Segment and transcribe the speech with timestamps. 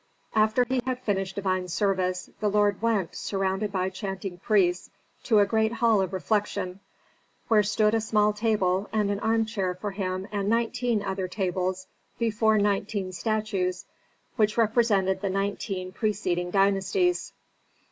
[0.33, 4.89] After he had finished divine service, the lord went, surrounded by chanting priests
[5.25, 6.79] to a great hall of refection,
[7.49, 11.85] where stood a small table and an armchair for him and nineteen other tables
[12.17, 13.85] before nineteen statues
[14.37, 17.31] which represented the nineteen preceding dynasties.